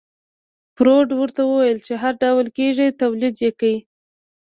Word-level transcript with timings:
فورډ 0.75 1.09
ورته 1.19 1.41
وويل 1.45 1.77
چې 1.87 1.93
هر 2.01 2.13
ډول 2.23 2.47
کېږي 2.57 2.87
توليد 3.01 3.35
يې 3.43 3.51
کړئ. 3.59 3.75